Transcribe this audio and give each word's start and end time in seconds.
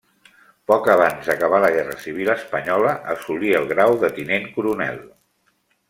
Poc 0.71 0.87
abans 0.93 1.29
d'acabar 1.31 1.59
la 1.65 1.69
guerra 1.75 1.97
civil 2.05 2.31
espanyola 2.35 2.95
assolí 3.17 3.55
el 3.61 3.71
grau 3.75 3.97
de 4.07 4.11
tinent 4.19 4.49
coronel. 4.57 4.99